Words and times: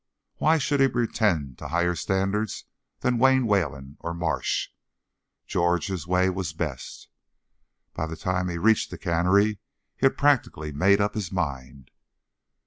Why 0.37 0.57
should 0.57 0.79
he 0.79 0.87
pretend 0.87 1.59
to 1.59 1.67
higher 1.67 1.93
standards 1.93 2.65
than 3.01 3.19
Wayne 3.19 3.45
Wayland 3.45 3.97
or 3.99 4.15
Marsh? 4.15 4.69
George's 5.45 6.07
way 6.07 6.27
was 6.27 6.53
best. 6.53 7.07
By 7.93 8.07
the 8.07 8.17
time 8.17 8.47
he 8.47 8.53
had 8.55 8.63
reached 8.63 8.89
the 8.89 8.97
cannery, 8.97 9.59
he 9.95 10.07
had 10.07 10.17
practically 10.17 10.71
made 10.71 11.01
up 11.01 11.13
his 11.13 11.31
mind. 11.31 11.91